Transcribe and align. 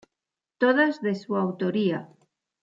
Todas 0.57 1.01
de 1.03 1.13
su 1.13 1.35
autoría. 1.37 2.09